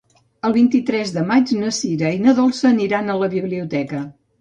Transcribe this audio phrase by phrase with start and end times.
[0.47, 4.07] El vint-i-tres de maig na Sira i na Dolça aniran a la biblioteca.